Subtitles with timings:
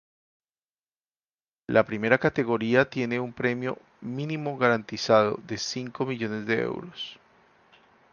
[1.67, 7.19] La primera categoría tienen un premio "mínimo garantizado" de cinco millones de euros.